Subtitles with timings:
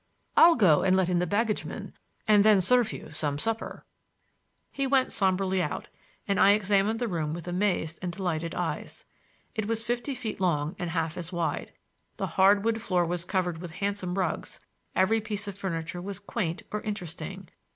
[0.35, 1.93] I'll go and let in the baggageman
[2.27, 3.85] and then serve you some supper."
[4.71, 5.89] He went somberly out
[6.27, 9.05] and I examined the room with amazed and delighted eyes.
[9.53, 11.71] It was fifty feet long and half as wide.
[12.17, 14.59] The hard wood floor was covered with handsome rugs;
[14.95, 17.49] every piece of furniture was quaint or interesting.